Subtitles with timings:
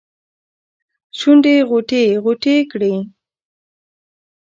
[1.17, 2.95] شونډې غوټې، غوټې کړي